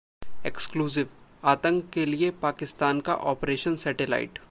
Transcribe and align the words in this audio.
Exclusive: 0.45 1.07
आतंक 1.43 1.89
के 1.89 2.05
लिए 2.05 2.31
पाकिस्तान 2.31 3.01
का 3.01 3.15
"ऑपरेशन 3.15 3.75
सेटेलाइट" 3.75 4.39